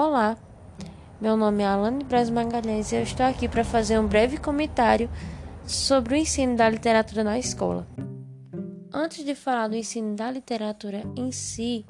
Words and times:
Olá, 0.00 0.38
meu 1.20 1.36
nome 1.36 1.64
é 1.64 1.66
Alane 1.66 2.04
Braz 2.04 2.30
Magalhães 2.30 2.92
e 2.92 2.94
eu 2.94 3.02
estou 3.02 3.26
aqui 3.26 3.48
para 3.48 3.64
fazer 3.64 3.98
um 3.98 4.06
breve 4.06 4.36
comentário 4.36 5.10
sobre 5.66 6.14
o 6.14 6.16
ensino 6.16 6.56
da 6.56 6.70
literatura 6.70 7.24
na 7.24 7.36
escola. 7.36 7.84
Antes 8.94 9.24
de 9.24 9.34
falar 9.34 9.66
do 9.66 9.74
ensino 9.74 10.14
da 10.14 10.30
literatura 10.30 11.02
em 11.16 11.32
si, 11.32 11.84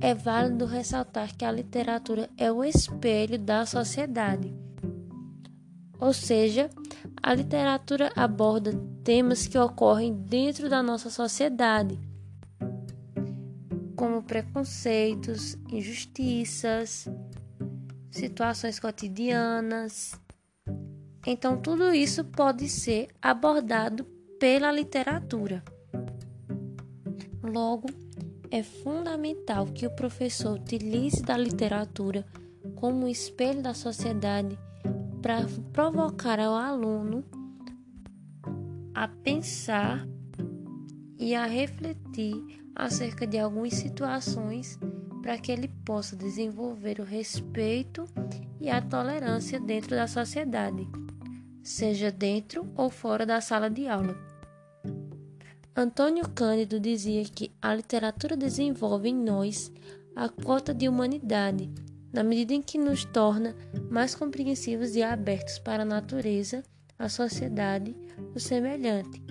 é 0.00 0.16
válido 0.16 0.66
ressaltar 0.66 1.32
que 1.36 1.44
a 1.44 1.52
literatura 1.52 2.28
é 2.36 2.50
o 2.50 2.64
espelho 2.64 3.38
da 3.38 3.64
sociedade. 3.64 4.52
Ou 6.00 6.12
seja, 6.12 6.68
a 7.22 7.34
literatura 7.34 8.10
aborda 8.16 8.72
temas 9.04 9.46
que 9.46 9.56
ocorrem 9.56 10.12
dentro 10.12 10.68
da 10.68 10.82
nossa 10.82 11.08
sociedade 11.08 11.96
como 13.98 14.22
preconceitos, 14.22 15.58
injustiças, 15.68 17.08
situações 18.10 18.78
cotidianas. 18.78 20.18
Então, 21.26 21.60
tudo 21.60 21.92
isso 21.92 22.24
pode 22.24 22.68
ser 22.68 23.08
abordado 23.20 24.04
pela 24.38 24.72
literatura. 24.72 25.62
Logo, 27.42 27.88
é 28.50 28.62
fundamental 28.62 29.66
que 29.66 29.86
o 29.86 29.90
professor 29.90 30.54
utilize 30.54 31.22
da 31.22 31.36
literatura 31.36 32.24
como 32.74 33.08
espelho 33.08 33.62
da 33.62 33.74
sociedade 33.74 34.58
para 35.20 35.44
provocar 35.72 36.38
ao 36.38 36.54
aluno 36.54 37.24
a 38.94 39.08
pensar 39.08 40.06
e 41.18 41.34
a 41.34 41.46
refletir 41.46 42.34
acerca 42.74 43.26
de 43.26 43.38
algumas 43.38 43.74
situações 43.74 44.78
para 45.22 45.38
que 45.38 45.50
ele 45.52 45.68
possa 45.84 46.16
desenvolver 46.16 47.00
o 47.00 47.04
respeito 47.04 48.04
e 48.60 48.70
a 48.70 48.80
tolerância 48.80 49.60
dentro 49.60 49.90
da 49.90 50.06
sociedade, 50.06 50.88
seja 51.62 52.10
dentro 52.10 52.70
ou 52.76 52.90
fora 52.90 53.26
da 53.26 53.40
sala 53.40 53.68
de 53.68 53.86
aula. 53.88 54.16
Antônio 55.76 56.28
Cândido 56.28 56.80
dizia 56.80 57.24
que 57.24 57.52
a 57.62 57.74
literatura 57.74 58.36
desenvolve 58.36 59.08
em 59.08 59.14
nós 59.14 59.70
a 60.16 60.28
cota 60.28 60.74
de 60.74 60.88
humanidade, 60.88 61.70
na 62.12 62.24
medida 62.24 62.54
em 62.54 62.62
que 62.62 62.78
nos 62.78 63.04
torna 63.04 63.54
mais 63.90 64.14
compreensivos 64.14 64.96
e 64.96 65.02
abertos 65.02 65.58
para 65.58 65.82
a 65.82 65.86
natureza, 65.86 66.64
a 66.98 67.08
sociedade, 67.08 67.94
o 68.34 68.40
semelhante 68.40 69.22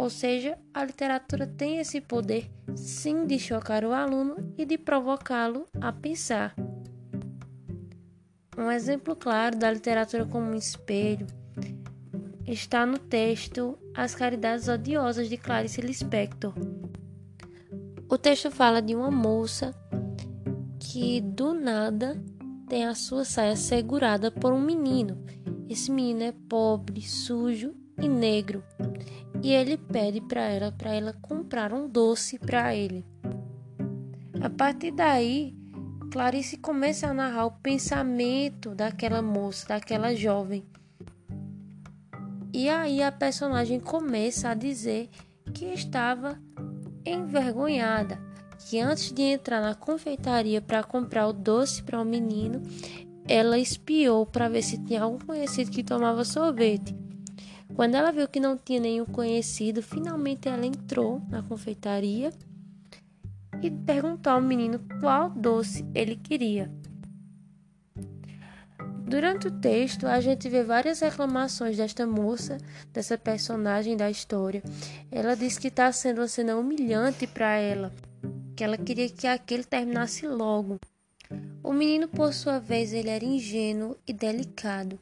ou 0.00 0.08
seja, 0.08 0.56
a 0.72 0.82
literatura 0.82 1.46
tem 1.46 1.76
esse 1.76 2.00
poder 2.00 2.50
sim 2.76 3.26
de 3.26 3.38
chocar 3.38 3.84
o 3.84 3.92
aluno 3.92 4.54
e 4.56 4.64
de 4.64 4.78
provocá-lo 4.78 5.66
a 5.80 5.92
pensar. 5.92 6.54
Um 8.56 8.70
exemplo 8.70 9.16
claro 9.16 9.56
da 9.56 9.72
literatura 9.72 10.26
como 10.26 10.50
um 10.50 10.54
espelho 10.54 11.26
está 12.46 12.84
no 12.84 12.98
texto 12.98 13.78
As 13.94 14.14
Caridades 14.14 14.68
Odiosas 14.68 15.28
de 15.28 15.36
Clarice 15.36 15.80
Lispector. 15.80 16.52
O 18.08 18.18
texto 18.18 18.50
fala 18.50 18.82
de 18.82 18.94
uma 18.94 19.10
moça 19.10 19.74
que 20.78 21.20
do 21.20 21.54
nada 21.54 22.22
tem 22.68 22.84
a 22.84 22.94
sua 22.94 23.24
saia 23.24 23.56
segurada 23.56 24.30
por 24.30 24.52
um 24.52 24.60
menino. 24.60 25.24
Esse 25.68 25.90
menino 25.90 26.24
é 26.24 26.32
pobre, 26.48 27.02
sujo 27.02 27.74
e 28.00 28.08
negro 28.08 28.64
e 29.42 29.52
ele 29.52 29.76
pede 29.76 30.20
para 30.20 30.42
ela 30.42 30.72
para 30.72 30.94
ela 30.94 31.12
comprar 31.20 31.72
um 31.72 31.88
doce 31.88 32.38
para 32.38 32.74
ele. 32.74 33.04
A 34.40 34.48
partir 34.48 34.90
daí, 34.90 35.54
Clarice 36.10 36.56
começa 36.56 37.06
a 37.06 37.14
narrar 37.14 37.46
o 37.46 37.50
pensamento 37.50 38.74
daquela 38.74 39.22
moça, 39.22 39.68
daquela 39.68 40.14
jovem. 40.14 40.64
E 42.52 42.68
aí 42.68 43.02
a 43.02 43.12
personagem 43.12 43.78
começa 43.78 44.48
a 44.48 44.54
dizer 44.54 45.08
que 45.54 45.66
estava 45.66 46.40
envergonhada, 47.04 48.18
que 48.58 48.78
antes 48.80 49.12
de 49.12 49.22
entrar 49.22 49.60
na 49.60 49.74
confeitaria 49.74 50.60
para 50.60 50.82
comprar 50.82 51.28
o 51.28 51.32
doce 51.32 51.82
para 51.82 52.00
o 52.00 52.04
menino, 52.04 52.60
ela 53.28 53.58
espiou 53.58 54.26
para 54.26 54.48
ver 54.48 54.62
se 54.62 54.78
tinha 54.78 55.02
algum 55.02 55.18
conhecido 55.18 55.70
que 55.70 55.84
tomava 55.84 56.24
sorvete. 56.24 56.99
Quando 57.80 57.94
ela 57.94 58.12
viu 58.12 58.28
que 58.28 58.38
não 58.38 58.58
tinha 58.58 58.78
nenhum 58.78 59.06
conhecido, 59.06 59.82
finalmente 59.82 60.46
ela 60.46 60.66
entrou 60.66 61.22
na 61.30 61.42
confeitaria 61.42 62.30
e 63.62 63.70
perguntou 63.70 64.34
ao 64.34 64.40
menino 64.42 64.78
qual 65.00 65.30
doce 65.30 65.82
ele 65.94 66.14
queria. 66.14 66.70
Durante 69.08 69.48
o 69.48 69.60
texto, 69.60 70.06
a 70.06 70.20
gente 70.20 70.46
vê 70.46 70.62
várias 70.62 71.00
reclamações 71.00 71.78
desta 71.78 72.06
moça, 72.06 72.58
dessa 72.92 73.16
personagem 73.16 73.96
da 73.96 74.10
história. 74.10 74.62
Ela 75.10 75.34
diz 75.34 75.56
que 75.56 75.68
está 75.68 75.90
sendo 75.90 76.20
uma 76.20 76.28
cena 76.28 76.56
humilhante 76.56 77.26
para 77.26 77.54
ela, 77.54 77.94
que 78.54 78.62
ela 78.62 78.76
queria 78.76 79.08
que 79.08 79.26
aquele 79.26 79.64
terminasse 79.64 80.26
logo. 80.26 80.78
O 81.64 81.72
menino, 81.72 82.08
por 82.08 82.34
sua 82.34 82.58
vez, 82.58 82.92
ele 82.92 83.08
era 83.08 83.24
ingênuo 83.24 83.96
e 84.06 84.12
delicado. 84.12 84.98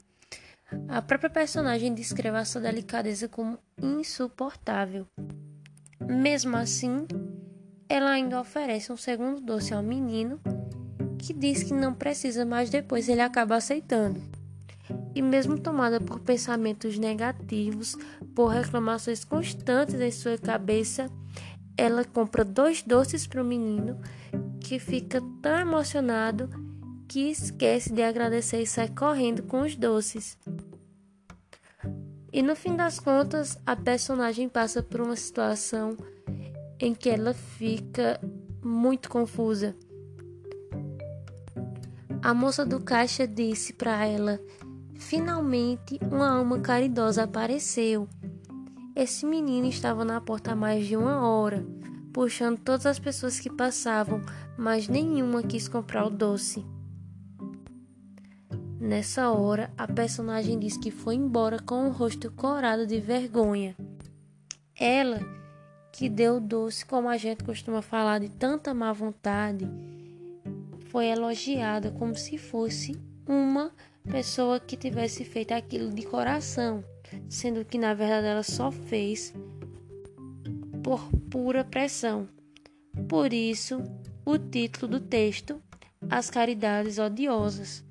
A 0.89 1.01
própria 1.01 1.31
personagem 1.31 1.95
descreve 1.95 2.37
a 2.37 2.45
sua 2.45 2.61
delicadeza 2.61 3.29
como 3.29 3.59
insuportável. 3.81 5.07
Mesmo 6.01 6.57
assim, 6.57 7.07
ela 7.89 8.11
ainda 8.11 8.41
oferece 8.41 8.93
um 8.93 8.97
segundo 8.97 9.41
doce 9.41 9.73
ao 9.73 9.83
menino, 9.83 10.39
que 11.19 11.33
diz 11.33 11.63
que 11.63 11.73
não 11.73 11.95
precisa, 11.95 12.45
mas 12.45 12.69
depois 12.69 13.09
ele 13.09 13.23
acaba 13.23 13.57
aceitando. 13.57 14.21
E 15.15 15.23
mesmo 15.23 15.59
tomada 15.59 16.01
por 16.01 16.21
pensamentos 16.21 16.99
negativos, 16.99 17.97
por 18.35 18.49
reclamações 18.49 19.25
constantes 19.25 20.01
em 20.01 20.11
sua 20.11 20.37
cabeça, 20.37 21.11
ela 21.77 22.05
compra 22.05 22.45
dois 22.45 22.83
doces 22.83 23.27
para 23.27 23.43
o 23.43 23.45
menino, 23.45 23.99
que 24.61 24.79
fica 24.79 25.23
tão 25.41 25.59
emocionado 25.59 26.68
que 27.09 27.31
esquece 27.31 27.91
de 27.91 28.03
agradecer 28.03 28.61
e 28.61 28.67
sai 28.67 28.89
correndo 28.89 29.43
com 29.43 29.63
os 29.63 29.75
doces. 29.75 30.39
E 32.31 32.43
no 32.43 32.55
fim 32.55 32.77
das 32.77 33.01
contas, 33.01 33.59
a 33.65 33.75
personagem 33.75 34.49
passa 34.49 34.83
por 34.83 35.01
uma 35.01 35.17
situação 35.17 35.97
em 36.79 36.95
que 36.95 37.09
ela 37.09 37.33
fica 37.33 38.21
muito 38.63 39.09
confusa. 39.09 39.75
A 42.23 42.35
moça 42.35 42.67
do 42.67 42.81
caixa 42.81 43.27
disse 43.27 43.73
para 43.73 44.05
ela: 44.05 44.39
Finalmente 44.95 45.99
uma 46.11 46.37
alma 46.37 46.61
caridosa 46.61 47.23
apareceu. 47.23 48.07
Esse 48.95 49.25
menino 49.25 49.67
estava 49.67 50.05
na 50.05 50.21
porta 50.21 50.53
há 50.53 50.57
mais 50.57 50.87
de 50.87 50.97
uma 50.97 51.27
hora, 51.27 51.65
puxando 52.13 52.59
todas 52.59 52.85
as 52.85 52.99
pessoas 52.99 53.41
que 53.41 53.49
passavam, 53.49 54.21
mas 54.59 54.89
nenhuma 54.89 55.43
quis 55.43 55.69
comprar 55.69 56.05
o 56.05 56.11
doce. 56.11 56.67
Nessa 58.81 59.33
hora, 59.33 59.73
a 59.77 59.89
personagem 59.89 60.57
diz 60.57 60.77
que 60.77 60.93
foi 60.93 61.17
embora 61.17 61.59
com 61.59 61.89
o 61.89 61.91
rosto 61.91 62.31
corado 62.31 62.87
de 62.87 63.01
vergonha. 63.01 63.77
Ela, 64.79 65.19
que 65.93 66.09
deu 66.09 66.41
doce, 66.41 66.87
como 66.87 67.09
a 67.09 67.17
gente 67.17 67.43
costuma 67.43 67.83
falar, 67.83 68.21
de 68.21 68.29
tanta 68.29 68.73
má 68.73 68.93
vontade, 68.93 69.69
foi 70.91 71.07
elogiada 71.07 71.91
como 71.91 72.15
se 72.15 72.39
fosse 72.39 72.97
uma 73.27 73.73
pessoa 74.09 74.61
que 74.61 74.77
tivesse 74.77 75.25
feito 75.25 75.53
aquilo 75.53 75.93
de 75.93 76.03
coração, 76.03 76.85
sendo 77.29 77.65
que 77.65 77.79
na 77.79 77.95
verdade 77.95 78.29
ela 78.29 78.45
só 78.45 78.71
fez 78.71 79.35
por 80.85 81.11
pura 81.29 81.65
pressão. 81.65 82.29
Por 83.09 83.33
isso, 83.33 83.83
o 84.25 84.39
título 84.39 84.93
do 84.93 85.01
texto, 85.01 85.61
As 86.09 86.31
Caridades 86.31 86.99
Odiosas. 86.99 87.88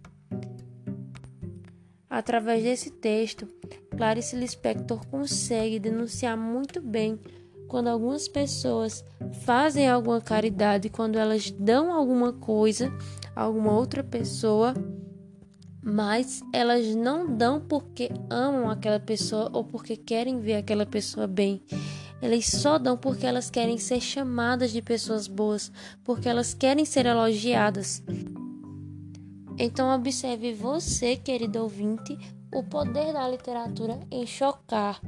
Através 2.17 2.63
desse 2.63 2.89
texto, 2.89 3.47
Clarice 3.95 4.35
Lispector 4.35 5.05
consegue 5.05 5.77
denunciar 5.77 6.35
muito 6.35 6.81
bem 6.81 7.19
quando 7.67 7.89
algumas 7.89 8.27
pessoas 8.27 9.05
fazem 9.45 9.87
alguma 9.87 10.19
caridade, 10.19 10.89
quando 10.89 11.19
elas 11.19 11.51
dão 11.51 11.93
alguma 11.93 12.33
coisa 12.33 12.91
a 13.35 13.43
alguma 13.43 13.71
outra 13.71 14.03
pessoa, 14.03 14.73
mas 15.79 16.41
elas 16.51 16.95
não 16.95 17.37
dão 17.37 17.61
porque 17.61 18.09
amam 18.31 18.67
aquela 18.67 18.99
pessoa 18.99 19.51
ou 19.53 19.63
porque 19.63 19.95
querem 19.95 20.39
ver 20.39 20.55
aquela 20.55 20.87
pessoa 20.87 21.27
bem. 21.27 21.61
Elas 22.19 22.47
só 22.47 22.79
dão 22.79 22.97
porque 22.97 23.27
elas 23.27 23.51
querem 23.51 23.77
ser 23.77 24.01
chamadas 24.01 24.71
de 24.71 24.81
pessoas 24.81 25.27
boas, 25.27 25.71
porque 26.03 26.27
elas 26.27 26.51
querem 26.51 26.83
ser 26.83 27.05
elogiadas. 27.05 28.01
Então, 29.57 29.93
observe 29.93 30.53
você, 30.53 31.15
querido 31.15 31.63
ouvinte, 31.63 32.17
o 32.53 32.63
poder 32.63 33.13
da 33.13 33.27
literatura 33.27 33.99
em 34.11 34.25
chocar, 34.25 35.01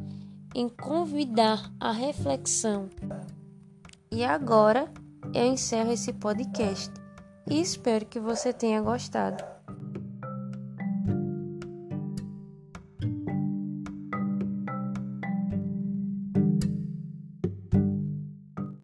em 0.56 0.68
convidar 0.68 1.72
a 1.80 1.92
reflexão. 1.92 2.90
E 4.12 4.24
agora 4.24 4.92
eu 5.34 5.46
encerro 5.46 5.92
esse 5.92 6.13
podcast. 6.13 6.92
e 7.50 7.60
espero 7.62 8.06
que 8.06 8.19
você 8.19 8.54
tenha 8.54 8.80
gostado. 8.80 9.44